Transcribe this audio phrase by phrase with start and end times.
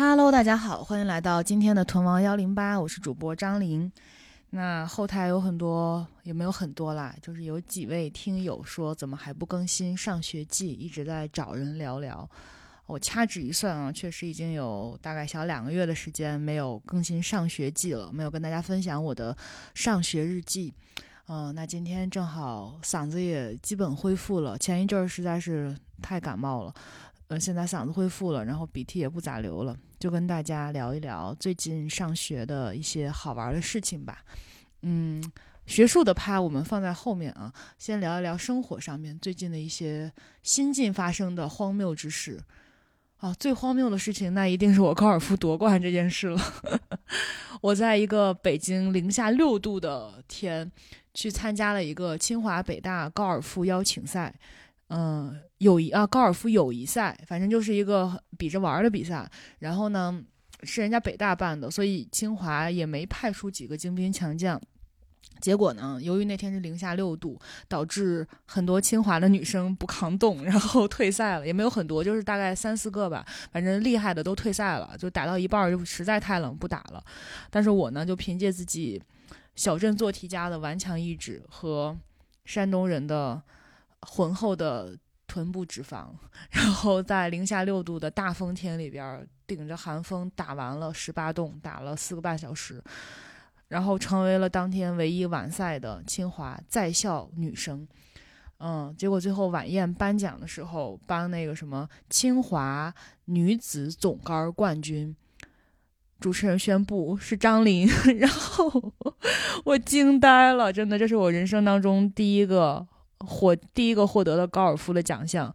[0.00, 3.90] Hello，大家好，欢迎来到今天的屯王幺零八，我是主播张琳。
[4.50, 12.30] 那后台有很多，也没有很多啦，就是有几位听友说怎么还不更新上学记，一直在找人聊聊。
[12.86, 19.36] 我掐指一算啊，确实已经有大概小两个月的时间没有更新上学记了，没有跟大家分享我的
[19.74, 20.72] 上学日记。
[21.26, 26.72] 嗯，那今天正好嗓子也基本恢复了，前一阵儿实在是太感冒了，
[27.28, 34.24] 呃，现在嗓子恢复了，然后鼻涕也不咋流了，就跟大家聊一聊最近上学的一些好玩的事情吧。
[34.82, 35.22] 嗯，
[35.66, 42.40] 学术的趴我们放在后面啊，先聊一聊生活上面最近的一些新近发生的荒谬之事。
[43.18, 46.40] 啊，最荒谬的事情那一定是我高尔夫夺冠这件事了。
[47.60, 50.70] 我在一个北京零下六度的天。
[51.14, 54.32] 去参加了一个清华北大高尔夫邀请赛，
[54.88, 59.30] 嗯，友谊啊，高尔夫友谊赛，反正就是一个比着玩的比赛。
[59.58, 60.22] 然后呢，
[60.62, 64.60] 是人家北大办的，所以清华也没派出几个精兵强将。
[65.40, 71.46] 结果呢，由于那天是零下六度，导致很多清华的女生不抗冻，然后退赛了。
[71.46, 77.04] 也没有很多，就是大概三四个吧，反正厉害的都退赛了，就打到一半就实在太冷不打了。
[77.50, 79.02] 但是我呢，就凭借自己。
[79.54, 81.98] 小镇做题家的顽强意志和
[82.44, 83.42] 山东人的
[84.02, 84.96] 浑厚的
[85.26, 86.06] 臀部脂肪，
[86.50, 92.82] 然后在零下六度的大风天里边顶着寒风打完了十八洞，打了四个半小时，
[93.68, 97.86] 然后成为了当天唯一完赛的清华在校女生。
[98.60, 102.92] 嗯，结果最后晚宴颁奖的时候颁那个什么清华
[103.26, 105.14] 女子总杆冠军。
[106.18, 107.86] 主持人宣布是张琳，
[108.18, 108.92] 然后
[109.64, 112.84] 我惊呆了，真的，这是我人生当中第一个
[113.26, 115.54] 获第一个获得的高尔夫的奖项。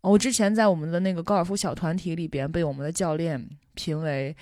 [0.00, 4.36] 我之前在我们的那个高尔夫小团体里边被我们的教练评为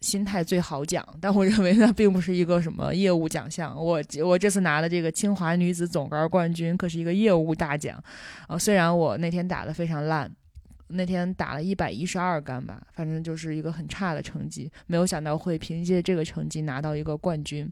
[0.00, 3.74] 心态最好奖，但我认为那并不是一个什么业务奖项。
[3.76, 8.02] 我我这次拿的这个清华女子总杆冠军可是一个业务大奖
[8.46, 8.58] 啊！
[8.58, 10.30] 虽然我那天打的非常烂。
[10.94, 14.70] 那天打了一百一十二杆吧，反正就是一个很差的成绩。
[14.86, 17.66] 没有想到会凭借这个成绩拿到一个冠军，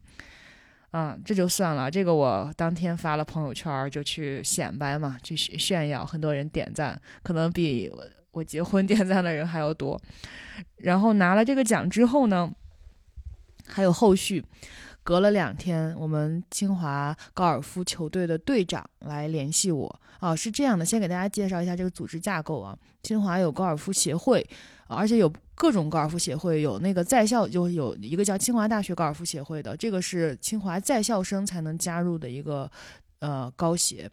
[0.90, 1.90] 啊，这就算了。
[1.90, 7.90] 这个我当天发了朋友圈，就去显摆嘛，去炫耀，很多人点赞，可能比
[8.32, 10.00] 我结婚 点赞的人还要多。
[10.76, 12.52] 然后拿了这个奖之后呢，
[13.66, 14.44] 还有后续。
[15.02, 20.00] 隔了两天，我们清华高尔夫球队的队长来联系我。
[20.18, 22.78] 啊，是这样的，先给大家介绍一下这个组织架构啊。
[23.02, 24.46] 清华有高尔夫协会，
[24.86, 32.70] 而且有各种高尔夫协会，有那个在校，就有一个叫清华大学高尔夫协会的，这个是清华在校生才能加入的一个
[33.18, 34.10] 呃高协。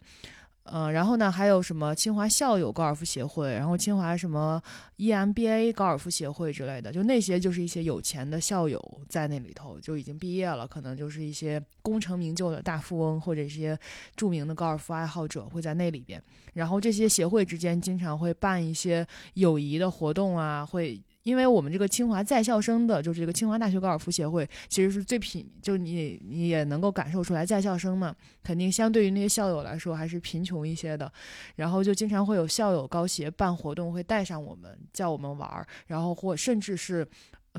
[0.64, 4.62] 嗯，然后呢，还有什么清华校友高尔夫协会，然后清华什么
[4.98, 8.78] EMBA 高尔夫协会之类的，就那些就是一些有钱的校友
[9.08, 13.78] 在那里头就已经毕业了，可能就是一些功成名就的大富翁或者一些
[14.14, 16.22] 著名的高尔夫爱好者会在那里边。
[16.52, 21.02] 然后这些协会之间经常会办一些友谊的活动啊，会。
[21.28, 31.12] 因为我们这个清华在校生的，就是这个清华大学高尔夫协会，其实是最贫，就你你也能够感受出来，在校生嘛，肯定相对于那些校友来说还是贫穷一些的。
[31.56, 37.06] 然后就经常会有校友高协办活动，会带上我们，叫我们玩儿，然后或甚至是。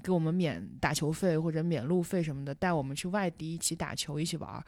[0.02, 4.64] 给我们免打球费或者免路费什么的，带我们去外地一起打球一起玩儿，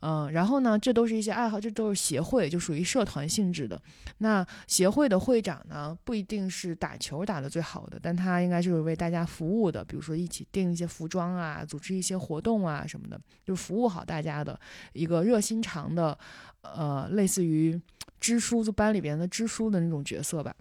[0.00, 3.80] 嗯，然后呢，这都是一些爱好，这都是协会，就属于社团性质的。
[4.18, 14.58] 那协会的会长呢，不一定是打球打的最好的，但他应该就是为大家服务的，比如说一起订一些服装啊，组织一些活动啊什么的，就是服务好大家的
[14.92, 16.16] 一个热心肠的，
[16.62, 17.78] 呃，类似于
[18.18, 20.54] 支书，就班里边的支书的那种角色吧。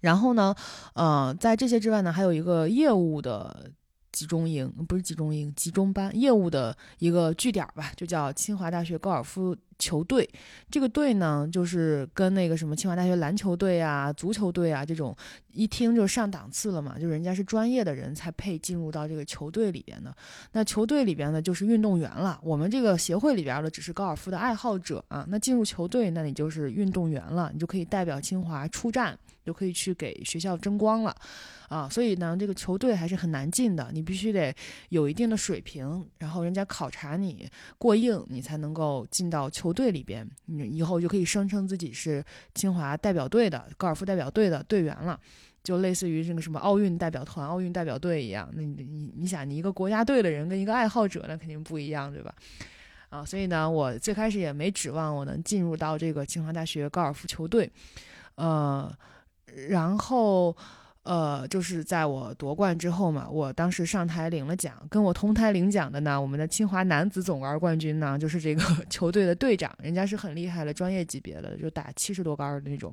[0.00, 0.54] 然后呢，
[0.94, 3.70] 呃，在这些之外呢，还有一个业务的
[4.12, 9.56] 集中营，不是集中营，集中班，业务的一个据点吧，就叫清华大学高尔夫。
[9.78, 10.26] 球队，
[10.70, 15.14] 这个队呢，就是跟那个什么清华大学篮球队啊、足球队啊这种，
[15.52, 20.16] 一听就上档次了嘛，就人家是专业的人才配进入到这个球队里边的。
[20.52, 22.40] 那球队里边呢，就是运动员了。
[22.42, 25.26] 我们这个协会里边的只是高尔夫的爱好者啊。
[25.28, 31.14] 那进入球队，那你就是运动员了，你就可以代表清华出战，就可以去给学校争光了
[31.68, 31.88] 啊。
[31.88, 34.52] 所以呢，这个球队还是很难进的，你必须得
[34.88, 37.48] 有一定的水平，然后人家考察你
[37.78, 39.76] 过硬，你才能够进到球。
[39.76, 45.20] 队里边，你以后就可以声称自己是清华代表队的高尔夫代表队的队员了，
[45.62, 48.48] 就类似于这个什么奥运代表团、奥运代表队一样。
[48.54, 52.34] 那你你你想，你一个国家队的人跟一个爱好者，那肯定不一样，对吧？
[53.10, 57.70] 啊，所以呢，我最开始也没指望我能进入到这个清华大学高尔夫球队，
[58.36, 58.90] 呃，
[59.68, 60.56] 然后
[61.02, 72.92] 呃，就是在我夺冠之后嘛，我当时上台领了奖，跟我同台领奖的呢，我们的清华男子总杆冠军呢，就是这个 球队的队长，人家是很厉害的，专业级别的，就打七十多杆的那种，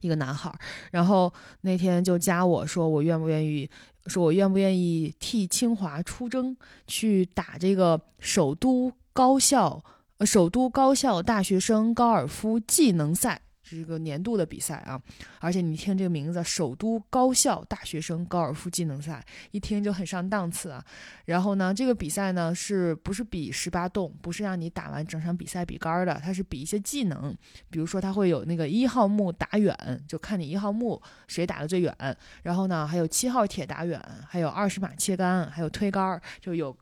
[0.00, 0.50] 一个男孩。
[0.90, 1.30] 然后
[1.60, 3.68] 那天就加我说，我愿不愿意，
[4.06, 6.56] 说我愿不愿意替清华出征，
[6.86, 9.84] 去打这个首都高校，
[10.16, 13.42] 呃，首都高校大学生高尔夫技能赛。
[13.70, 15.00] 是一个年度的比赛啊，
[15.38, 20.84] 而且你听这个名字“首都高校大学生高尔夫技能赛”，一听就很上档次啊。
[21.26, 24.12] 然后呢，这个比赛呢是不是比十八洞？
[24.20, 27.32] 不是让你打完整场比赛比杆儿的，它是比一些技能。
[27.70, 29.74] 比如说，它会有那个一号木打远，
[30.08, 31.94] 就看你一号木谁打的最远。
[32.42, 36.76] 然后呢，还有七号铁打远，还有二十码切杆，还有推杆，就有。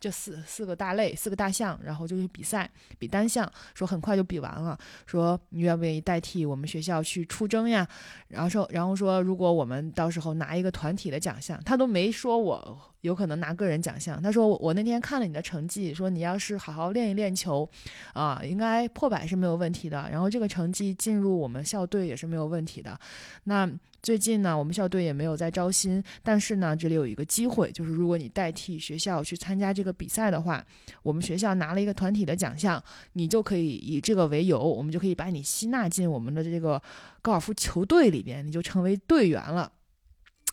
[0.00, 4.78] 这四四个大类，四个大项，然后就是比赛，比单项，说很快就比完了。
[5.06, 7.86] 说你愿不愿意代替我们学校去出征呀？
[8.28, 14.20] 然后说，然后说，如果我们到时候拿一个团体的奖项，他都没说我有可能拿个人奖项。
[14.20, 17.68] 他说我我那天看了你的成绩，说你要是好好练一练球，
[18.12, 20.08] 啊，应该破百是没有问题的。
[20.10, 22.98] 然后这个成绩进入我们校队也是没有问题的。
[23.44, 23.70] 那。
[24.04, 30.62] 最近呢，我们校队也没有在招新，但是呢，这里有一个机会，就是如果你代替学校去参加这个比赛的话，
[31.02, 32.84] 我们学校拿了一个团体的奖项，
[33.14, 36.78] 你就可以以这个为由，我们就可以把你吸纳进我们的这个
[37.22, 39.72] 高尔夫球队里边，你就成为队员了。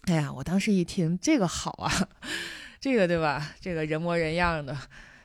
[0.05, 1.91] 哎呀，我当时一听这个好啊，
[2.81, 3.53] 这个对吧？
[3.59, 4.75] 这个人模人样的，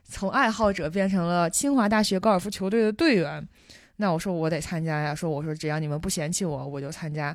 [0.04, 3.46] 从爱好者变成了清华大学高尔夫球队的队员。
[3.96, 7.34] 那我说我得参加呀，说我说只要你们不嫌弃我，我就参加。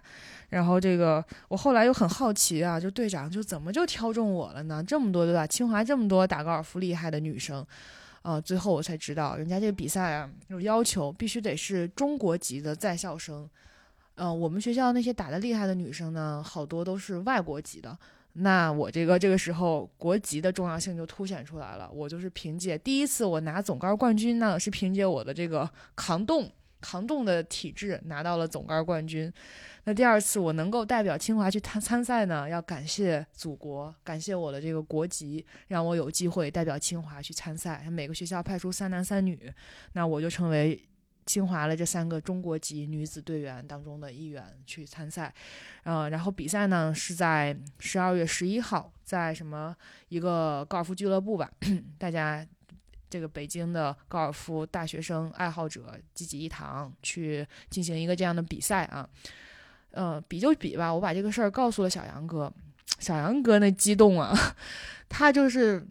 [0.49, 4.83] 然后这个我后来又很好奇啊，就队长就怎么就挑中我了呢？
[4.87, 5.47] 这么多对吧？
[5.47, 7.65] 清华这么多打高尔夫厉害的女生，
[8.21, 13.49] 啊，最后我才知道，人家这个比赛啊有要求，必须得是中国籍的在校生。
[14.23, 17.97] 嗯，我们学校那些打的厉害的女生呢，好多都是外国籍的。
[18.33, 21.89] 那我这个这个时候国籍的重要性就凸显出来了。
[21.91, 26.47] 我就是凭借第一次我拿总杆冠军呢，是凭借我的这个抗冻
[26.79, 29.33] 抗冻的体质拿到了总杆冠军。
[29.85, 37.89] 那第二次我能够代表清华去参参赛呢，要感谢祖国，感谢我的这个国籍，让我有机会代表清华去参赛。
[37.89, 39.51] 每个学校派出三男三女，
[39.93, 40.79] 那我就成为。
[41.25, 45.33] 清华的这三个中国籍女子队员当中的一员去参赛，
[45.83, 49.75] 呃，然后比赛呢是在十二月十一号，在什么
[50.09, 51.49] 一个高尔夫俱乐部吧，
[51.97, 52.45] 大家
[53.09, 59.07] 这个北京的高尔夫大学生爱好者聚集一堂去进行一个这样的比赛啊，
[59.91, 62.51] 呃，比就比吧，我把这个事儿告诉了小杨哥，
[62.99, 64.35] 小杨哥那激动啊，
[65.07, 65.85] 他就是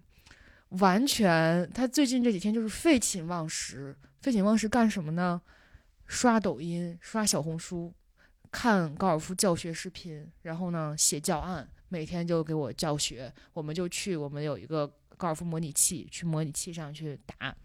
[0.70, 3.96] 完全，他最近这几天就是废寝忘食。
[4.20, 5.40] 废寝忘食干什么呢？
[6.06, 7.94] 刷抖音、刷小红书、
[8.50, 13.32] 看高尔夫教学视频，然后呢写教案，每天就给我教学。
[13.54, 14.86] 我们就去，我们有一个
[15.16, 17.56] 高尔夫模拟器，去模拟器上去打，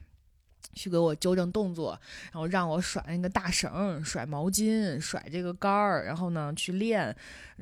[0.73, 2.00] 去给我纠正动作，
[2.31, 7.15] 然后让我甩那个大绳、甩毛巾、甩这个杆儿，然后呢去练，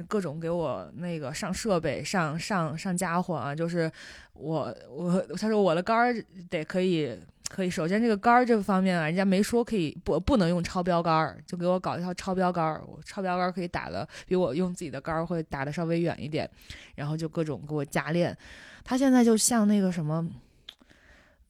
[0.08, 3.92] 各种给我那个上设备、上上上家伙啊，就是
[4.34, 7.18] 我我他说我的杆儿得可以。
[7.50, 12.82] 可以，首先这个杆儿这方面啊，人家没说可以不不能用超标杆儿，就给我搞一套超标杆儿。
[13.06, 16.50] 超标杆儿可以打的比我用自己的杆儿会打的稍微远一点，
[16.96, 18.36] 然后就各种给我加练。
[18.84, 20.28] 他现在就像那个什么，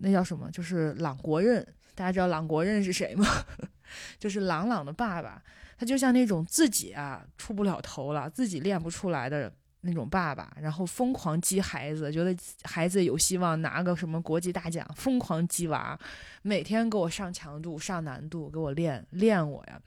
[0.03, 0.51] 那叫什么？
[0.51, 3.25] 就是朗国任，大家知道朗国任是谁吗？
[4.19, 5.41] 就是朗朗的爸爸。
[5.77, 9.51] 他就像那种自己啊出不了头了，自己练不出来的。
[9.85, 12.33] 那种爸爸，然后疯狂激孩子，觉得
[12.63, 15.99] 孩子有希望拿个什么国际大奖，疯狂激娃，
[16.41, 19.77] 每天给我上强度、上难度，给我练练我呀。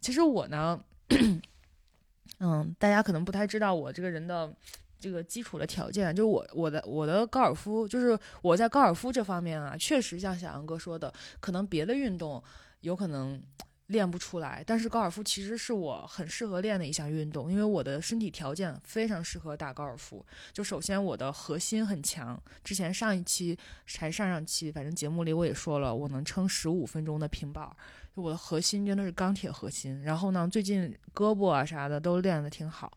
[0.00, 0.80] 其实我呢，
[2.40, 4.52] 嗯，大家可能不太知道我这个人的
[4.98, 12.42] 这个基础的条件，就是我我的我的高尔夫，就是我在高尔夫这方面啊，确实像小杨哥说的，可能别的运动
[12.80, 13.42] 有可能。
[13.88, 20.22] 练不出来，但是高尔夫其实是我很适合练的一项运动，因为我的身体条件非常适合打高尔夫。
[20.52, 23.58] 就首先我的核心很强，之前上一期
[23.96, 27.66] 还上上期，反正节目里我也说了，我能撑十五分钟的平板，
[28.12, 30.02] 我的核心真的是钢铁核心。
[30.02, 32.92] 然后呢，最近胳膊啊啥的都练得挺好，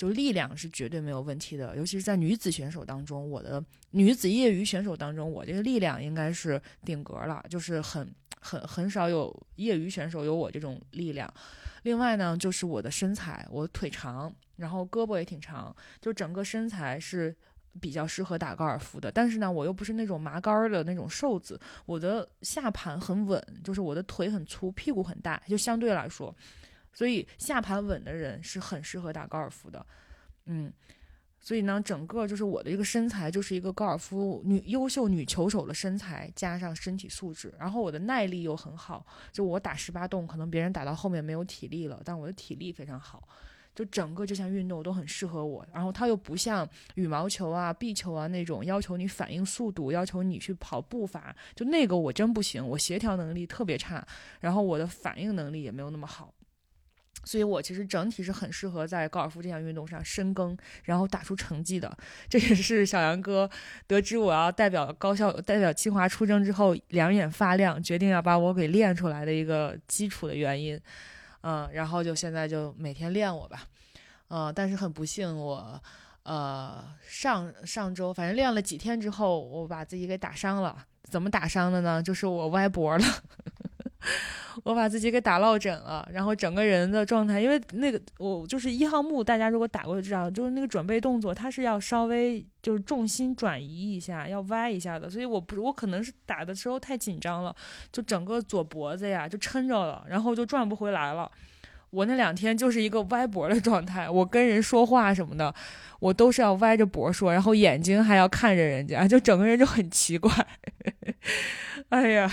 [0.00, 8.10] 就力量是绝对没有问题的，尤其是在女子选手当中，我的女子业余选手当中，我这个力量应该是顶格了，就是很。
[8.42, 11.30] 很很少有业余选手有我这种力量，
[11.82, 17.36] 另外呢，就是我的身材，我腿长，然后胳膊也挺长，就整个身材是
[17.82, 19.12] 比较适合打高尔夫的。
[19.12, 26.34] 但是呢，我又不是那种麻杆儿的那种瘦子，我的下盘很稳，就是我的腿很粗，屁股很大，就相对来说，
[26.92, 29.84] 所以下盘稳的人是很适合打高尔夫的，
[30.46, 30.72] 嗯。
[31.42, 39.06] 所以呢，整个就是我的一个身材，就是一个高尔夫女优秀女球手的身材，加上身体素质，然后我的耐力又很好。
[39.32, 43.26] 就我打十八洞，可能别人打到后面没有体力了，但我的体力非常好。
[43.74, 45.66] 就整个这项运动都很适合我。
[45.72, 54.06] 然后它又不像羽毛球啊、壁球啊那种要求你反应速度，要求你去跑步法，就那个我真不行，我协调能力特别差，
[54.40, 56.34] 然后我的反应能力也没有那么好。
[57.24, 61.96] 所以我其实整体是很适合在高尔夫这项运动上深耕，然后打出成绩的。
[62.28, 63.48] 这也是小杨哥
[63.86, 70.80] 得知我要代表高校、代表清华出征之后，两眼发亮，决定要把我给练出来的一个基础的原因。
[71.42, 73.66] 嗯，然后就现在就每天练我吧。
[74.28, 75.82] 嗯，但是很不幸，我
[76.22, 80.84] 呃上上周反正练了几天之后，我把自己给打伤了。
[81.04, 82.02] 怎么打伤的呢？
[82.02, 83.04] 就是我歪脖了。
[84.64, 97.54] 我把自己给打落枕了，然后整个人的状态，因为那个我就是一号木，大家如果打过就知道，就是那个准备动作，它是要稍微就是重心转移一下，要歪一下的，所以我不我可能是打的时候太紧张了，
[97.92, 101.30] 就整个左脖子呀就撑着了，然后就转不回来了。
[101.90, 105.52] 我那两天就是一个歪脖的状态，我跟人说话什么的，
[105.98, 110.32] 我都是要歪着脖说，然后眼睛还要看着人家，就整个人就很奇怪。
[111.90, 112.30] 哎呀，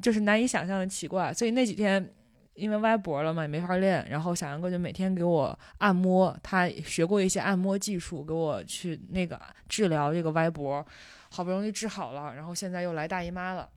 [0.00, 1.34] 就是难以想象的奇怪。
[1.34, 2.08] 所以那几天
[2.54, 4.06] 因为歪脖了嘛，也没法练。
[4.08, 10.86] 然后小杨哥就每天给我按摩，他学过一些按摩技术，给我去那个治疗这个歪脖，
[11.30, 12.32] 好不容易治好了。
[12.36, 13.68] 然后现在又来大姨妈了。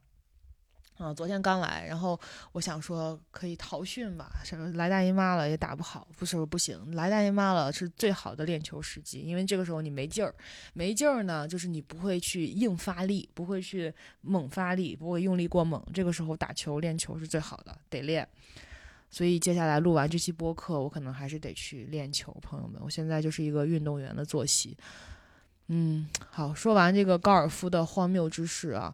[0.97, 2.17] 啊，昨天刚来，然后
[2.51, 10.33] 我想说可以逃训吧，什么来大姨妈了也打不好，不是不行，来大姨妈了是最好的练球时机，因为这个时候你没劲儿，
[10.73, 18.27] 没劲儿呢，就是你不会去硬发力，不会去猛发力，不会用力过猛，这个时候打球练球是最好的，得练。
[19.09, 24.77] 所以接下来录完这期播客，我可能还是得去练球，朋友们，我现在就是一个运动员的作息。
[25.67, 28.93] 嗯，好，说完这个高尔夫的荒谬之事啊。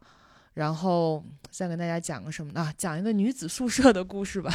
[0.59, 2.69] 然后再跟大家讲个什么呢？
[2.75, 4.51] 讲一个女子宿舍的故事吧。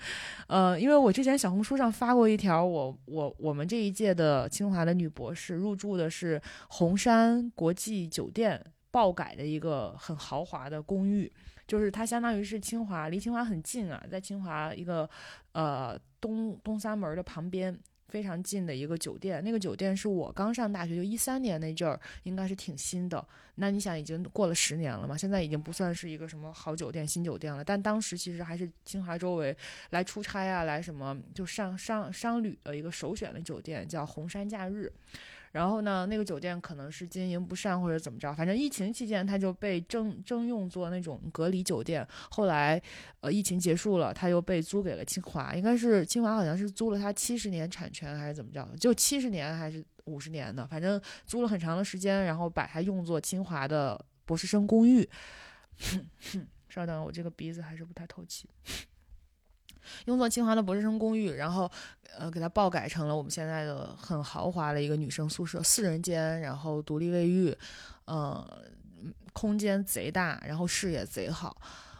[0.48, 11.32] 呃，因为我之前小红书上发过一条，我我我们这一届的清华的女博士入住的是红山国际酒店爆改的一个很豪华的公寓，
[11.66, 15.08] 就是它相当于是清华，离清华很近啊，在清华一个
[15.52, 17.74] 呃东东三门的旁边。
[18.08, 23.26] 非常近的一个酒店，那个酒店是我刚上大学就一三年那阵儿，应该是挺新的。
[23.56, 25.16] 那你想，已经过了十年了嘛？
[25.16, 27.64] 现在已经不算是一个什么好酒店、新酒店了。
[27.64, 29.56] 但当时其实还是清华周围
[29.90, 34.92] 来出差啊，来什么就上商商旅的一个首选的酒店，叫红山假日。
[35.56, 42.06] 然后呢，那个酒店可能是经营不善或者怎么着，反正疫情期间它就被征征用做那种隔离酒店。
[42.30, 42.80] 后来，
[43.20, 55.08] 呃，疫情结束了，它又被租给了清华，应该是清华好像是租了它七十年产权还是怎么着，就七十年还是五十年的，反正租了很长的时间，然后把它用作清华的博士生公寓。
[56.68, 58.46] 稍等，我这个鼻子还是不太透气。
[60.06, 61.70] 用作清华的博士生公寓，然后，
[62.18, 67.56] 呃，给它爆改成了我们现在的很豪华的一个女生宿舍，四人间，然后独立卫浴，
[68.04, 68.46] 呃，
[69.32, 71.56] 空间贼大，然后视野贼好，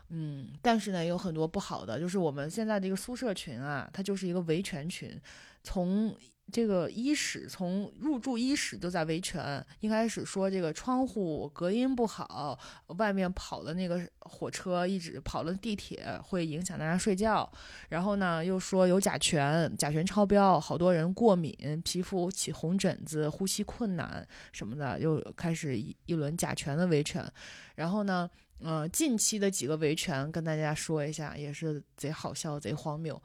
[0.08, 5.20] 嗯，但是呢，有很多不好的，就是我们现在的一个宿舍群啊，它就是一个维权群，
[5.62, 6.14] 从。
[6.52, 12.56] 这个一室从入住一室就在维权，一开始说这个窗户隔音不好，
[12.98, 17.50] 外面跑的那个火车一直跑的地铁会影响大家睡觉，
[17.88, 27.28] 然后呢又说有甲醛，甲醛超标，好多人过敏，皮肤起红疹子，呼吸困难什么的，又开始一一轮甲醛的维权，
[27.74, 33.20] 然后呢，呃，近期的几个维权跟大家说一下，也是贼好笑，贼荒谬。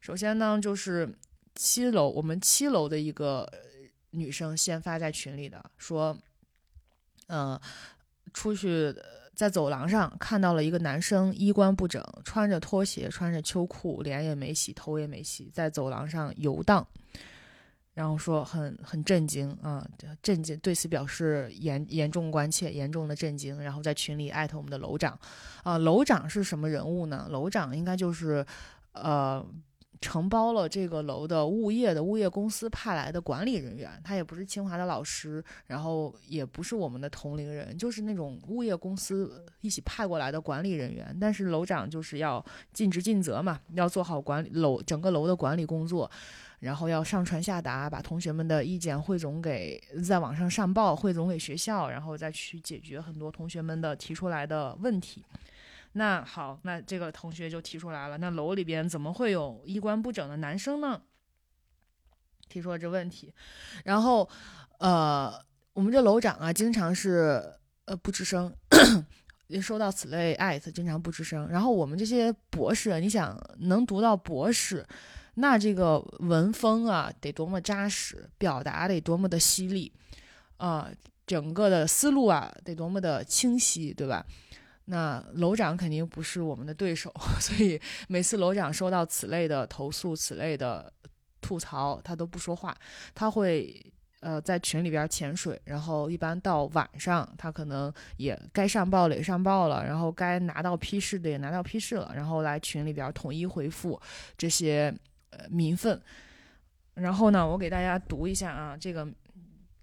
[0.00, 1.08] 首先呢，就是。
[1.54, 3.48] 七楼，我们七楼的一个
[4.10, 6.16] 女生先发在群里的，说，
[7.28, 7.58] 嗯，
[8.32, 8.92] 出去
[9.34, 16.84] 在走廊上看到了一个男生衣冠不整，穿着拖鞋，穿着秋裤，脸也没洗，头也没洗，在走廊上游荡，
[17.94, 19.88] 然后说很很震惊啊，
[20.22, 25.16] 震惊，对此表示严严重关切，严重的震惊，然后在群里艾特我们的楼长，
[25.62, 27.28] 啊，楼长是什么人物呢？
[27.30, 28.44] 楼长应该就是，
[28.92, 29.44] 呃。
[30.00, 41.16] 承包了这个楼的物业的物业公司派来的管理人员，他也不是清华的老师，然后也不是我们的同龄人，就是那种物业公司一起派过来的管理人员。
[41.20, 46.10] 但是楼长就是要尽职尽责嘛，要做好管理楼整个楼的管理工作，
[46.60, 55.24] 然后要上传下达，把同学们的意见汇总给在网上上报，汇总给学校，然后再去解决很多同学们的提出来的问题。
[55.94, 61.02] 那好，那这个同学就提出来了，那楼里边怎么会有衣冠不整的男生呢？
[62.48, 63.32] 提出了这问题，
[63.84, 64.28] 然后，
[64.78, 65.32] 呃，
[65.72, 67.42] 我们这楼长啊，经常是
[67.86, 68.54] 呃不吱声，
[69.48, 71.48] 也收到此类艾特，经常不吱声。
[71.48, 74.86] 然后我们这些博士，你想能读到博士，
[75.36, 79.92] 那这个文风啊得多么扎实，表达得多么的犀利
[80.58, 80.90] 啊，
[81.26, 84.24] 整个的思路啊得多么的清晰，对吧？
[84.86, 90.92] 那楼长肯定不是我们的对手， 所以每次楼长收到此类的投诉、此类的
[91.40, 92.76] 吐槽，他都不说话，
[93.14, 93.74] 他会
[94.20, 103.98] 呃在群里边潜水，然后一般到晚上，他可能也该上报的也上报了，然后该拿到批示的也拿到批示了，然后来群里边统一回复
[104.36, 104.94] 这些
[105.30, 106.00] 呃民愤。
[106.94, 109.08] 然后呢，我给大家读一下啊，这个。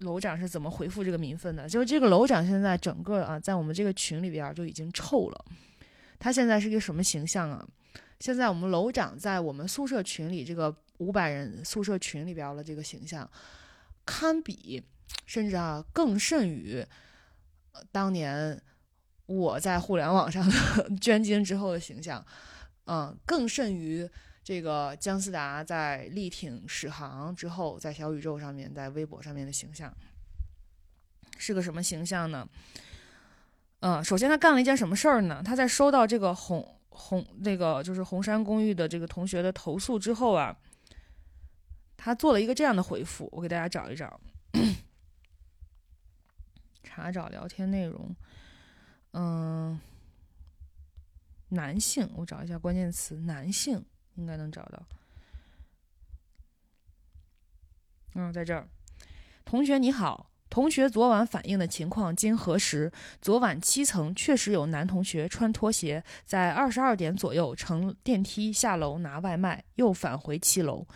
[0.02, 1.68] 楼长是怎么回复这个民愤的？
[1.68, 5.44] 就是这个楼长现在整个啊，在我们这个群里边就已经臭了。
[6.18, 7.66] 他现在是一个什么形象啊？
[8.20, 13.28] 现在我们楼长在我们宿舍群里这个五百人宿舍群里边的这个形象，
[14.04, 14.82] 堪比
[15.26, 16.84] 甚至啊更甚于
[17.90, 18.60] 当年
[19.26, 20.54] 我在互联网上的
[21.00, 22.24] 捐精之后的形象，
[22.86, 24.08] 嗯，更甚于。
[24.44, 29.94] 这个姜思达在力挺史航之后，在小宇宙上面，在微博上面的形象
[31.38, 32.48] 是个什么形象呢？
[33.80, 35.42] 嗯，首先他干了一件什么事儿呢？
[35.44, 40.56] 他在收到这个红红那个就是红山公寓的这个同学的投诉之后啊，
[41.96, 44.20] 他做了一个这样的回复，我给大家找一找，
[46.82, 48.14] 查找聊天内容，
[49.12, 49.80] 嗯，
[51.50, 53.84] 男性，我找一下关键词，男性。
[54.16, 54.82] 应该能找到。
[58.14, 58.68] 嗯，在这儿，
[59.44, 62.92] 同学你好，同学昨晚反映的情况经核实，
[63.22, 70.86] 昨晚七层确实有男同学穿拖鞋，在二十二点左右乘电梯下楼拿外卖，又返回七楼。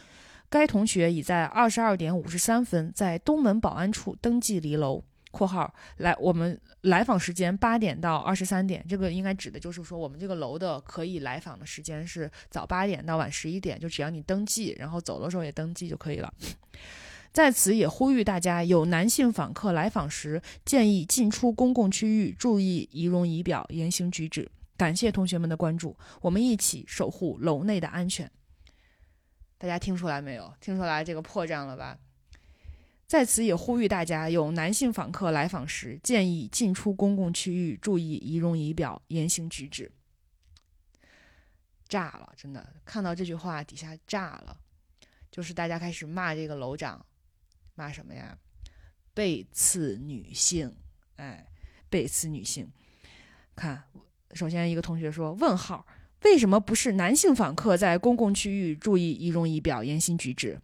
[0.49, 5.03] 该同学已在二十二点五十三分在东门保安处登记离楼。
[5.37, 16.33] 括号来，我们来访时间八点到二十三点，这个应该指的就是说，我们这个楼的可以来访的时间是早八点到晚十一点，就只要你登记，然后走的时候也登记就可以了。
[17.33, 24.51] 在此也呼吁大家，有男性访客来访时，建议进出公共区域注意仪容仪表、言行举止。
[24.79, 28.31] 感谢同学们的关注，我们一起守护楼内的安全。
[29.59, 30.53] 大家听出来没有？
[30.61, 31.99] 听出来这个破绽了吧？
[33.07, 39.93] 在此也呼吁大家，有男性访客来访时，建议进出公共区域注意仪容仪表、言行举止。
[41.89, 44.59] 炸了，真的看到这句话底下炸了，
[45.31, 47.07] 就是大家开始骂这个楼长，
[47.77, 48.37] 骂什么呀？
[49.15, 50.75] 背刺女性，
[51.15, 51.47] 哎，
[51.89, 52.69] 背刺女性。
[53.55, 53.85] 看，
[54.33, 55.87] 首先一个同学说：“问号，
[56.25, 60.61] 为什么不是男性访客在公共区域注意仪容仪表、言行举止？”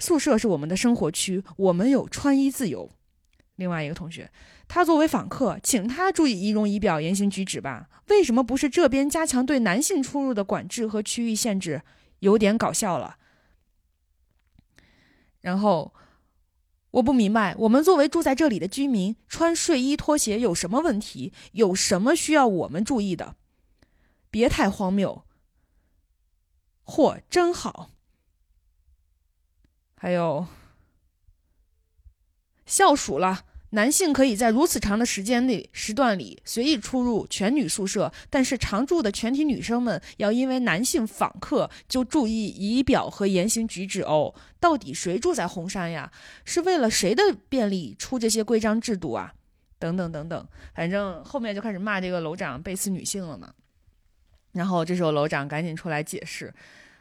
[0.00, 2.90] 宿舍是我们的生活区，我们有穿衣自由。
[3.56, 4.32] 另外一个同学，
[4.66, 7.88] 他作为访客，请他注意仪容仪表、言行举止吧。
[8.08, 11.82] 为什么不是这边加强对男性出入的管制和区域限制？
[12.20, 13.18] 有点搞笑了。
[15.40, 15.94] 然后，
[16.92, 21.32] 我不明白，我们作为住在这里的居民，穿睡衣拖鞋有什么问题？
[21.52, 23.36] 有什么需要我们注意的？
[24.30, 25.24] 别太荒谬。
[26.84, 27.90] 嚯，真好。
[30.02, 30.46] 还有，
[32.64, 44.34] 校暑了，男性可以在如此长的时间内时段里随意出入全女宿舍，但是常住的全体女生们要因为男性访客就注意仪表和言行举止哦。
[44.58, 46.10] 到底谁住在红山呀？
[46.46, 49.34] 是为了谁的便利出这些规章制度啊？
[49.78, 53.52] 等等等等，反正后面就开始骂这个楼长背刺女性了嘛。
[54.52, 56.54] 然后这时候楼长赶紧出来解释。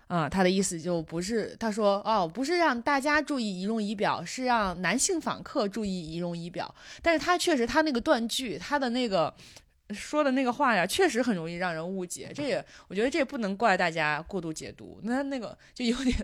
[0.10, 6.74] 啊，他的意思就不是，他说哦，不是让大家注意仪容仪表，是让男性访客注意仪容仪表。
[7.04, 9.32] 但是他确实，他那个断句，他的那个
[9.92, 12.32] 说的那个话呀，确实很容易让人误解。
[12.34, 15.00] 这也，我觉得这也不能怪大家过度解读。
[15.04, 16.18] 那那个就有点，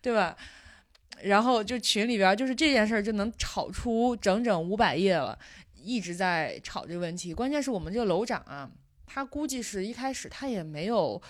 [0.00, 0.34] 对吧？
[1.20, 5.38] 然后就群里边就是这件事儿就能吵出整整五百页了，
[5.74, 7.34] 一直在吵这个问题。
[7.34, 8.70] 关键是我们这个楼长啊，
[9.04, 11.20] 他估计是一开始他也没有。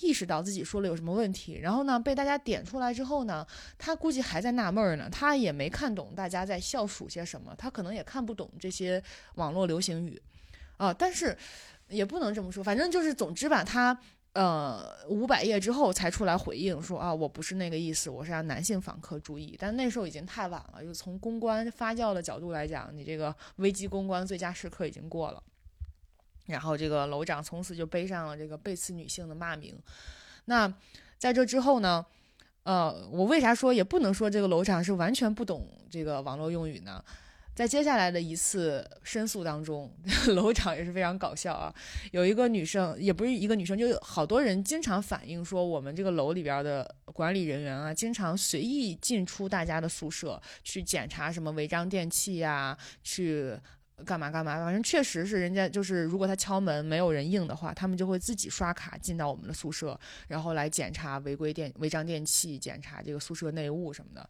[0.00, 9.02] 意识到自己说了有什么问题，然后呢，被大家点出来之后呢，他估计还在纳闷呢，他也没看懂大家在笑数些什么，他可能也看不懂这些
[9.34, 10.20] 网络流行语，
[10.76, 11.36] 啊，但是
[11.88, 13.98] 也不能这么说，反正就是总之吧，他
[14.32, 25.42] 呃五百页之后才出来回应说啊，我不是那个意思，我是让男性访客注意，但那时候已经太晚了，就从公关发酵的角度来讲，你这个危机公关最佳时刻已经过了。
[26.50, 29.78] 然后这个楼长从此就背上了这个背刺女性的骂名。
[30.44, 30.70] 那
[31.16, 32.04] 在这之后呢？
[32.62, 37.02] 呃，我为啥说也不能说这个楼长是完全不懂这个网络用语呢？
[37.54, 39.90] 在接下来的一次申诉当中，
[40.36, 41.74] 楼长也是非常搞笑啊。
[42.12, 53.58] 有一个女生，也不是一个女生，就有好多人经常反映说，我们这个楼里边的管理人员啊，经常随意进出大家的宿舍去检查什么违章电器呀，去。
[54.04, 64.28] 干嘛干嘛，反正确实是人家就是，如果他敲门没有人应的话，他们就会自己刷卡进到我们的宿舍，然后来检查违规电违章电器，检查这个宿舍内务什么的。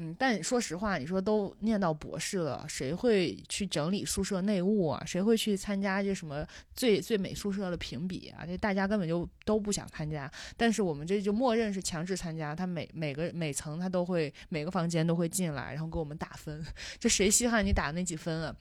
[0.00, 5.02] 嗯，但说实话，你说都念到博士了，谁会去整理宿舍内务啊？
[5.04, 8.46] 谁会去参加这什么最最美宿舍的评比啊？
[8.46, 10.30] 这大家根本就都不想参加。
[10.56, 16.64] 但是我们这就默认是强制参加，他每每个每层他都会每个房间都会进来，然后给我们打分，
[17.00, 18.54] 这谁稀罕你打那几分啊？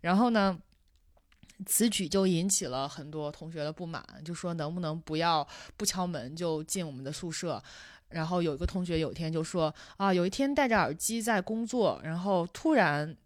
[0.00, 0.58] 然后呢，
[1.66, 7.62] 此举就引起了很多同学的不满，就说能不能不要不敲门就进我们的宿舍？
[8.08, 13.16] 然后有一个同学有一天就说啊，有一天戴着耳机在工作，然后突然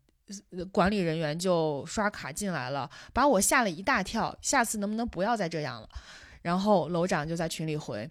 [0.72, 4.37] 管理人员就刷卡进来了，把我吓了一大跳。
[4.42, 5.88] 下次能不能不要再这样了？
[6.42, 8.10] 然后楼长就在群里回。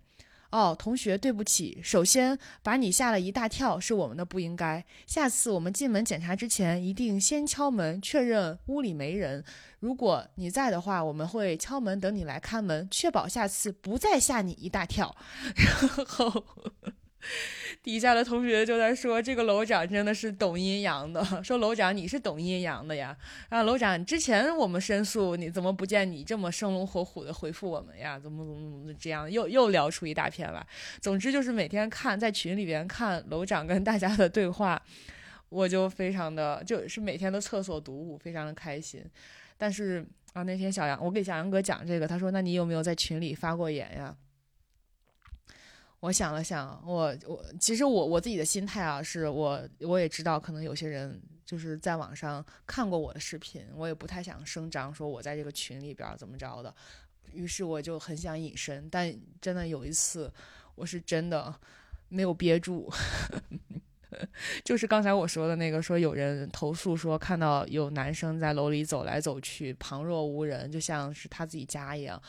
[0.54, 1.80] 哦，同学，对不起。
[1.82, 4.86] 首先，把你吓了一大跳是我们的不应该。
[5.08, 9.44] 下次我们进门检查之前，一定先敲门确认屋里没人。
[9.80, 15.16] 如果你在的话，我们会敲门等你来开门，确保下次不再吓你一大跳。
[15.58, 16.46] 然后。
[17.82, 21.24] 底下的同学就在说，这个楼长真的是懂阴阳的。
[21.44, 23.16] 说楼长你是懂阴阳的呀？
[23.50, 28.20] 啊，楼长之前我们申诉，你怎么不见你这么生龙活虎的回复我们呀？
[28.20, 29.30] 怎么怎么怎么这样？
[29.30, 30.66] 又又聊出一大片来。
[31.02, 34.82] 总之就是每天看在群里边看楼长跟大家的对话，
[35.50, 39.04] 我就非常的就是每天的厕所读物，非常的开心。
[39.58, 44.16] 但是啊，那天小杨我给小杨哥讲这个，他说那你有没有在群里发过言呀？
[46.04, 56.76] 我想了想，我我其实我我自己的心态啊，是我我也知道，可能有些人就是在网上看过我的视频，我也不太想声张说我在这个群里边怎么着的，
[57.32, 60.30] 于是我就很想隐身，但真的有一次，
[60.76, 61.56] 我是真的
[62.10, 62.92] 没有憋住，
[64.66, 72.22] 就是刚才我说的那个，说有人投诉说看到有男生在楼里走来走去，旁若无人，就像是他自己家一样。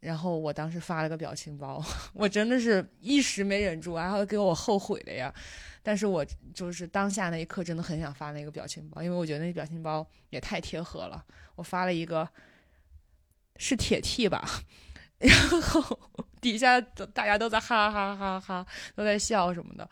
[0.00, 1.84] 然后我当时发了个表情包，
[2.14, 5.32] 我真的是一时没忍住，然后给我后悔了呀。
[5.82, 11.24] 但是我就是当下那一刻真的很想发那个表情包，因为我觉得那表情包也太贴合了。
[11.54, 12.28] 我发了一个
[13.56, 14.42] 是铁 T 吧，
[15.20, 15.98] 然后
[16.40, 19.88] 底下大家都在哈哈哈哈都在笑什么的。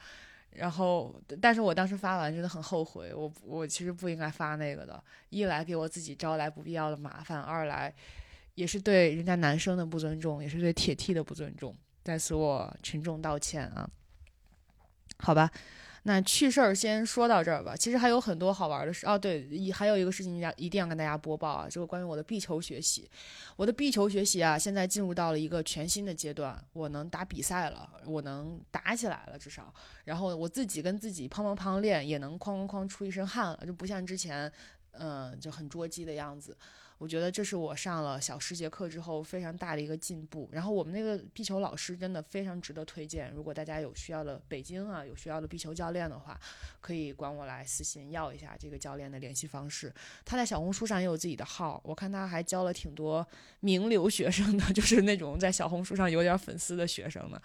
[0.50, 7.94] 然后，但是我当时发完真的很后悔，我我其实不应该发那个的，一来给我自己招来不必要的麻烦，二来。
[8.58, 13.88] 也是对人家男生的不尊重，也是对铁 T 的不尊重，在此我沉重道歉啊。
[15.20, 15.48] 好吧，
[16.02, 17.76] 那趣事儿先说到这儿吧。
[17.76, 19.16] 其实还有很多好玩的事哦。
[19.16, 23.08] 对，还有一个事情要一定要跟大家播报啊，这个关于我的壁球学习。
[23.54, 29.72] 我的壁球学习啊，现在进入到了一个全新的阶段，我能打比赛了，我能打起来了，至少。
[30.04, 34.50] 然后我自己跟自己砰砰砰练，也能哐哐哐出一身汗了，就不像之前，
[34.90, 36.56] 嗯，就很捉鸡的样子。
[36.98, 40.48] 我觉得这是我上了小十节课之后非常大的一个进步。
[40.52, 43.30] 然后我们那个壁球老师真的非常值得推荐。
[43.32, 46.38] 如果大家有需要的，北京啊有需要的壁球教练的话，
[46.80, 49.94] 可以管我来私信要一下这个教练的联系方式。
[50.24, 53.24] 他在小红书上也有自己的号，我看他还教了挺多
[53.60, 57.40] 名流学生的， 就是那种在小红书上有点粉丝的学生呢。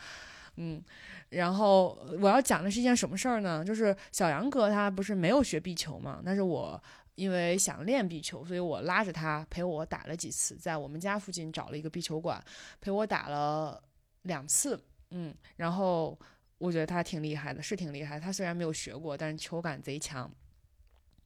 [0.55, 0.83] 嗯，
[1.29, 3.63] 然后我要讲的是一件什么事儿呢？
[3.63, 6.81] 就是小杨哥他不是没有学壁球嘛，但是我。
[7.15, 12.43] 因为想练壁球，所以我拉着他陪我打了几次，在我们家附近找了一个壁球馆，
[12.81, 13.81] 陪我打了
[14.23, 14.83] 两次。
[15.11, 16.17] 嗯，然后
[16.57, 18.19] 我觉得他挺厉害的，是挺厉害。
[18.19, 20.31] 他虽然没有学过，但是球感贼强。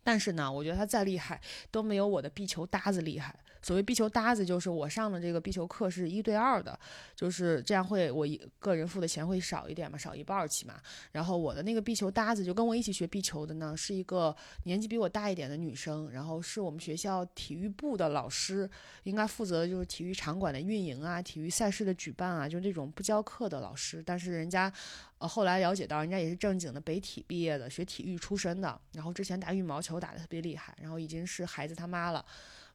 [0.03, 3.37] 但是呢，我觉得他再厉害都没有我的壁球搭子厉害。
[3.67, 6.79] 所谓壁球搭子，就是我上的这个壁球课是一对二的，
[7.13, 10.75] 就是这样会我一个人付的钱会少一点嘛，少一半起码。
[11.11, 18.69] 然后我的那个壁球搭子就跟我一起学壁球的呢，是一个年纪比我大一点的女生，然后是我们学校体育部的老师，
[19.03, 24.01] 应该负责就是体育场馆的运营啊，体育赛事的举办啊，就那种不教课的老师。
[24.01, 24.71] 但是人家，
[25.17, 32.25] 呃，后来了解到人家也是正经的北体毕业的，学体育出身的，然后之前打羽毛球打得特别厉害，然后已经是孩子他妈了。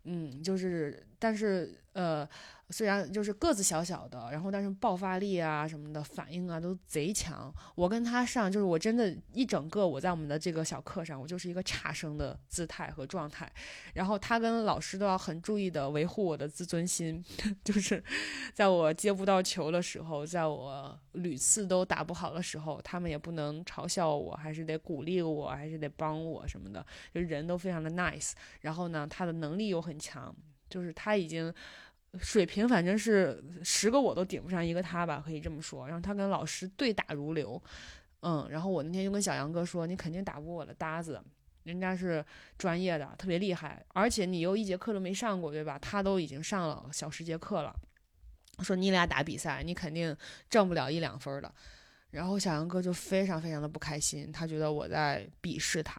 [0.04, 2.28] 嗯，就是，但是，呃，
[2.72, 7.54] 虽然就是个子小小的，然后但是爆发力啊什么的反应啊都贼强。
[7.74, 13.50] 我跟他上，就是我真的，一整个我在我们的这个小课上，我就是一个差生的姿态和状态。
[13.92, 17.22] 然后他跟老师都要很注意的维护我的自尊心，
[17.62, 18.02] 就是
[18.54, 26.84] 在我接不到球的时候，在我屡次都打不好的时候，他们也不能嘲笑我，还是得鼓励我，还是得帮我什么的。
[27.12, 28.32] 就人都非常的 nice。
[28.62, 30.34] 然后呢，他的能力又很强，
[30.70, 31.52] 就是他已经。
[32.20, 35.86] 水平反正是十个我都顶不上一个他吧，可以这么说。
[35.86, 37.60] 然后他跟老师对打如流，
[38.20, 41.22] 嗯，然后我那天就跟小杨哥说：“你肯定打不过我的搭子，
[41.62, 42.24] 人家是
[42.58, 45.78] 专业的，特别厉害，而且你又一节课都没上过，对吧？
[45.78, 47.74] 他都已经上了小十节课了。
[48.62, 50.14] 说你俩打比赛，你肯定
[50.50, 51.52] 挣不了一两分的。”
[52.12, 55.98] 然后小杨哥就非常非常的不开心，他觉得我在鄙视他。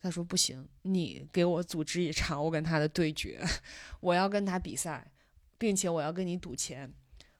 [0.00, 3.38] 他说：“不行，你给我组织一场我跟他的对决，
[4.00, 5.06] 我要跟他比赛。”
[5.62, 6.92] 并且我要跟你赌钱，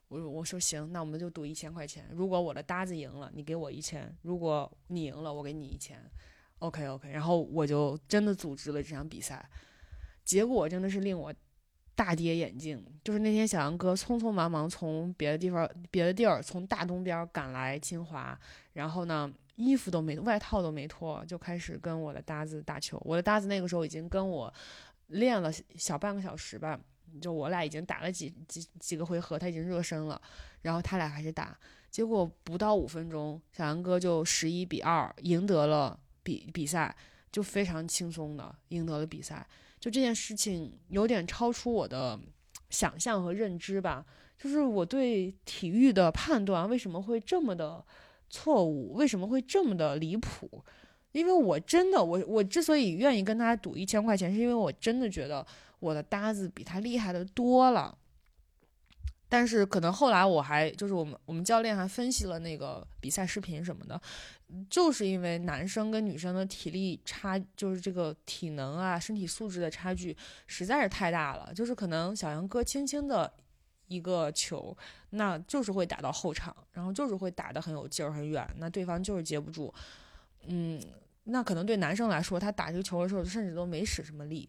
[0.06, 2.08] 我我说行，那我们就赌一千块钱。
[2.12, 5.98] 如果我的搭子赢了，你给我一千；如果你赢了，我给你一千。
[6.60, 7.10] OK OK。
[7.10, 9.44] 然后我就真的组织了这场比赛，
[10.24, 11.34] 结果真的是令我
[11.96, 12.80] 大跌眼镜。
[13.02, 18.38] 就是那天小杨哥匆匆忙忙从别的地方、别的地儿从大东边赶来清华，
[18.74, 23.02] 然后呢衣服都没、外套都没脱，就开始跟我的搭子打球。
[23.04, 24.54] 我的搭子那个时候已经跟我
[25.08, 26.78] 练了小半个小时吧。
[27.20, 30.20] 就我俩已经打了几几几个回合，他已经热身了，
[30.62, 31.58] 然后他俩还是打，
[31.90, 36.94] 结果不到五分钟，小杨哥就十一比二赢得了比比赛，
[37.30, 39.46] 就非常轻松的赢得了比赛。
[39.78, 42.18] 就这件事情有点超出我的
[42.70, 44.04] 想象和认知吧，
[44.38, 47.84] 就是我对体育的判断为什么会这么的
[48.30, 50.64] 错误，为什么会这么的离谱？
[51.12, 55.46] 因为我真的，我我之所以愿意跟他赌一千块钱，是因为我真的觉得。
[55.82, 57.98] 我的搭子比他厉害的多了，
[59.28, 64.00] 但是可能后来我还就是我们我们教练还分析了那个比赛视频什么的，
[64.70, 70.16] 就是因为男生跟女生的体力差，就是这个体能啊、身体素质的差距
[70.46, 71.52] 实在是太大了。
[71.52, 73.32] 就是可能小杨哥轻轻的
[73.88, 74.76] 一个球，
[75.10, 79.74] 那就是会打到后场，然后就是会打得很有劲儿、很远，那对方就是接不住。
[80.46, 80.80] 嗯，
[81.24, 84.48] 那可能对男生来说，他打这个球的时候甚至都没使什么力。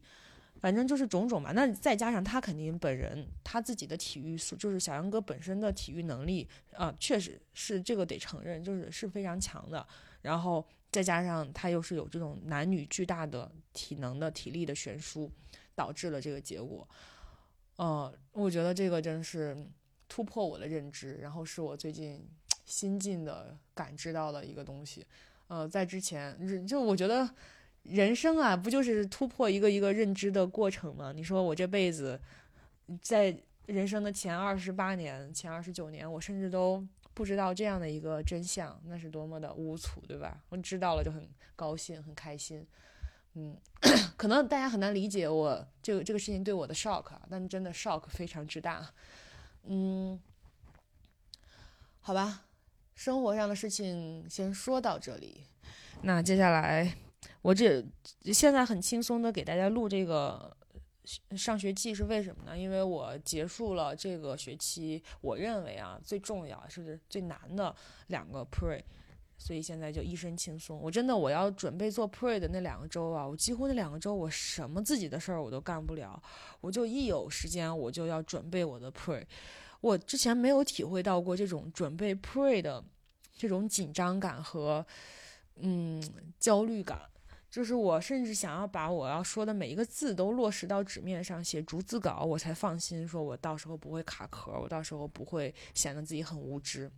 [0.64, 9.86] 反正就是种种吧，那再加上他肯定本人他自己的体育素，就是小杨哥本身的体育能力啊，确实是这个得承认，就是是非常强的。
[10.22, 15.30] 然后再加上他又是有这种男女巨大的体能的体力的悬殊，
[15.76, 16.88] 导致了这个结果。
[17.76, 19.68] 呃，我觉得这个真是
[20.08, 22.26] 突破我的认知，然后是我最近
[22.64, 25.06] 新进的感知到的一个东西。
[25.48, 27.30] 呃，在之前就我觉得。
[27.84, 31.12] 人生啊，不就是突破一个一个认知的过程吗？
[31.14, 32.20] 你说我这辈子，
[33.02, 40.42] 在人生的前二十八年、前二十九年，我甚至都不知道这样的一个真相，那是多么的无措，对吧？
[40.50, 42.66] 我知道了就很高兴、很开心。
[43.34, 43.58] 嗯，
[44.16, 48.94] 可能大家很难理解我这个这个事情对我的 shock，但真的 shock 非常之大。
[49.66, 50.20] 嗯，
[52.00, 52.46] 好吧，
[52.96, 55.48] 生活上的事情先说到这里，
[56.04, 56.96] 那接下来。
[57.42, 57.84] 我这
[58.32, 60.56] 现在很轻松的给大家录这个
[61.36, 62.58] 上学记是为什么呢？
[62.58, 67.76] 因为我结束了这个学期，我认为啊最重要是最难的
[68.08, 68.82] 两个 pre，
[69.38, 70.80] 所以现在就一身轻松。
[70.80, 76.22] 我真的我要准备做 pre 的那两个周啊，我几乎那两个周我什么自己的事儿我都干不了，
[76.62, 79.22] 我就一有时间我就要准备我的 pre。
[79.82, 82.82] 我之前没有体会到过这种准备 pre 的
[83.36, 84.86] 这种紧张感和
[85.58, 86.02] 嗯
[86.40, 87.02] 焦虑感。
[87.54, 96.92] 就是我甚至想要把我要说的每一个字都落实到纸面上写逐字稿，我才放心说，我到时候不会卡壳，我到时候不会显得自己很无知。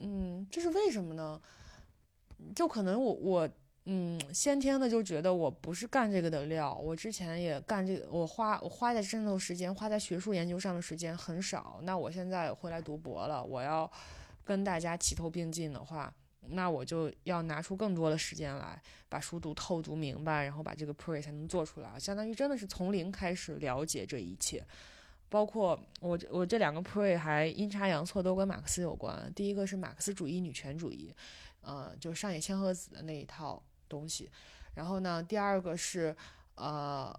[0.00, 1.40] 嗯，这是为什么呢？
[2.54, 3.48] 就可能我我
[3.86, 6.74] 嗯先天的就觉得我不是干这个的料。
[6.74, 11.80] 我之前也干这个，我花我花在身上的时间，花在学术研究上的时间很少。
[11.84, 13.90] 那我现在回来读博了，我要
[14.44, 16.12] 跟大家齐头并进的话。
[16.50, 21.98] 那我就要拿出更多的时间来把书读透、读明白，然后把这个 pre 才能做出来。
[21.98, 24.64] 相当于真的是从零开始了解这一切，
[25.28, 29.32] 包括我我这两个 pre 还阴差阳错都跟马克思有关。
[29.34, 31.14] 第一个是马克思主义女权主义，
[31.60, 34.30] 呃，就是上野千鹤子的那一套东西。
[34.74, 36.14] 然后呢，第二个是
[36.54, 37.14] 呃。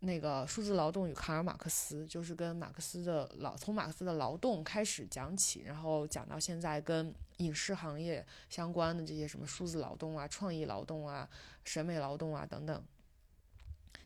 [0.00, 11.28] 那个数字劳动与卡尔马克思，就是跟马克思的劳从马克思的劳动开始讲起，然后讲到现在跟影视行业相关的这些什么数字劳动啊、创意劳动啊、
[11.64, 12.84] 审美劳动啊等等，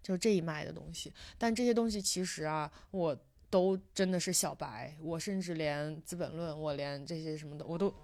[0.02, 1.12] 就是这一脉的东西。
[1.36, 3.16] 但这些东西其实啊，我
[3.50, 7.94] 都真的是小白，我甚至连《资本论》，我连这些什么的，我都。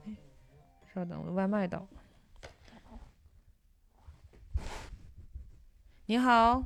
[0.94, 1.88] 稍等，我的外卖到。
[6.06, 6.64] 你好。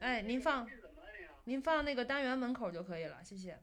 [0.00, 0.66] 哎，您放，
[1.44, 3.58] 您放那个单元门口就可以了，谢谢。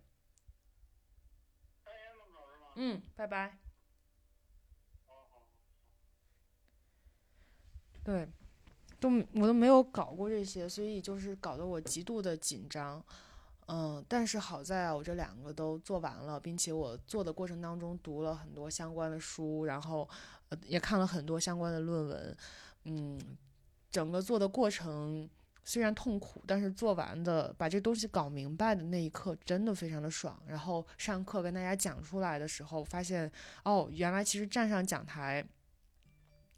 [2.75, 3.57] 嗯，拜拜。
[8.03, 8.27] 对，
[8.99, 13.03] 都我都没有搞过这些，所以就是搞得我极度的紧张。
[13.67, 20.07] 嗯，但是好在，我这两个都做完了，并且我做的过程当中读了很多相关的书，然后
[20.67, 22.37] 也看了很多相关的论文。
[22.83, 23.19] 嗯，
[23.89, 25.27] 整个做的过程
[25.65, 30.41] 虽然痛苦，但是做完的把这东西搞明白的那一刻真的非常的爽。
[30.47, 33.29] 然后上课跟大家讲出来的时候，发现
[33.63, 35.43] 哦，原来其实站上讲台。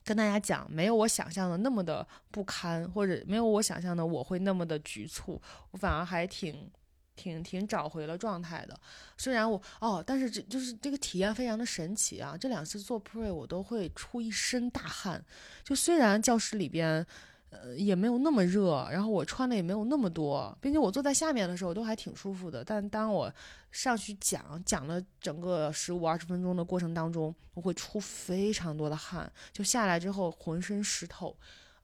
[0.03, 5.41] 跟大家讲，没有我想象的那么的不堪，或者没有我想象的我会那么的局促，
[5.71, 6.71] 我反而还挺、
[7.13, 8.79] 挺、挺找回了状态的。
[9.17, 12.37] 虽然我哦，但是这就是这个体验非常的神奇啊！
[12.39, 15.21] 这两次做 pre 我都会出一身大汗，
[15.61, 17.05] 就虽然教室里边。
[17.49, 22.63] 呃，也没有那么热，然后我穿的也没有那么多，并且我坐在下面的时候都还挺舒服的。
[22.63, 23.33] 但当我
[23.71, 31.35] 上去讲讲了整个十五二十分钟的过程当中，我会出非常多的汗，就下来之后浑身湿透。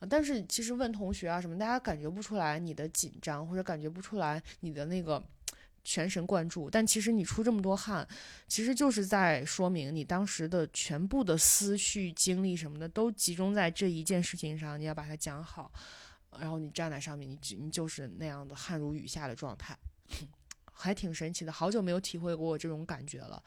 [0.09, 5.23] 但是其实问同学啊什么，大家感觉不出来你的紧张，或者感觉不出来你的那个。
[5.83, 8.07] 全神贯注，但其实你出这么多汗，
[8.47, 15.71] 其实就是在说明你当时的全部的思绪、精力什么的都集中在这一件事情上，你要把它讲好。
[16.39, 19.77] 然后你站在上面，你你就是那样的汗如雨下的状态，
[20.71, 21.51] 还挺神奇的。
[21.51, 23.43] 好久没有体会过这种感觉了，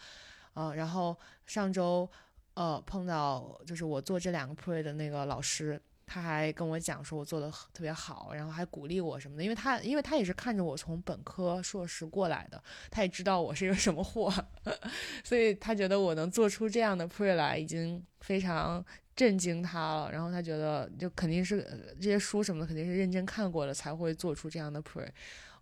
[0.55, 0.77] 嗯。
[0.77, 2.09] 然后上周
[2.55, 5.81] 呃碰到就是我做这两个 pray 的那个老师。
[6.07, 14.33] 他还跟我讲说，我做的特别好，然后还鼓励我什么的，因为他，因为他也是看着我从本科、硕士过来的，他也知道我是一个什么货，
[15.25, 18.83] 所以他觉得我能做出这样的 pre 来，已经非常
[19.17, 20.13] 震惊他了。
[20.13, 25.09] 然后他觉得，就肯定是这些书什么的，肯定是认真看过了才会做出这样的 pre。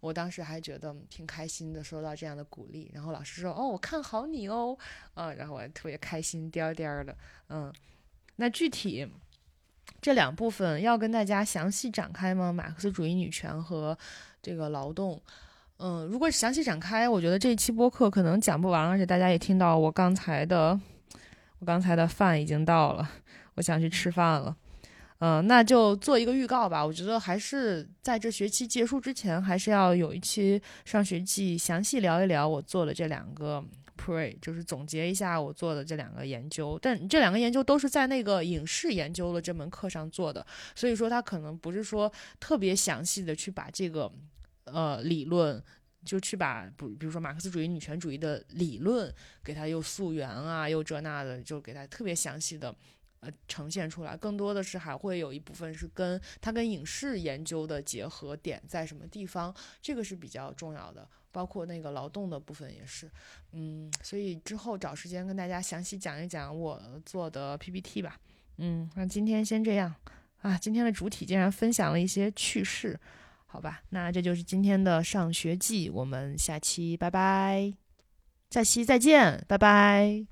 [0.00, 2.90] 我当时还觉得挺开心的，收到这样的鼓励。
[2.92, 4.76] 然后老师说，哦，我看好你哦，
[5.14, 7.16] 嗯，然后我还特别开心，颠颠的，
[7.48, 7.72] 嗯，
[8.36, 9.10] 那具体。
[10.00, 12.52] 这两部分要跟大家详细展开吗？
[12.52, 13.96] 马克思主义女权和
[14.42, 15.20] 这个劳动，
[15.78, 20.78] 嗯，如果详细展开，我觉得这一期播客可能讲不完，而且大家也听到我刚才的，
[21.58, 23.08] 我刚才的饭已经到了，
[23.54, 24.54] 我想去吃饭了，
[25.20, 26.84] 嗯，那就做一个预告吧。
[26.84, 33.64] 我觉得还是在这学期结束之前，还是要有一期上学季详细聊一聊我做的这两个。
[34.04, 44.12] Pre 就是总结一下我做的这两个研究，但这两个研究都是在那个影视研究的这门课上做的，所以说他可能不是说特别详细的去把这个
[44.64, 45.62] 呃理论，
[46.04, 49.10] 就去把不比如说马克思主义女权主义的理论
[49.42, 52.74] 给他又溯源啊，又这那的，就给他特别详细的
[53.48, 61.08] 呈现出来，更多的是还会有一部分是跟它跟影视研究的结合点在什么地方，这个是比较重要的。
[61.32, 63.10] 包括那个劳动的部分也是，
[63.50, 68.16] 嗯，所以之后找时间跟大家详细讲一讲我做的 PPT 吧，
[68.58, 69.92] 嗯，那今天先这样
[70.42, 72.96] 啊，今天的主体竟然分享了一些趣事，
[73.46, 77.74] 好吧，那这就是今天的上学记，我们下期拜拜，
[78.50, 80.24] 下期再见，拜拜。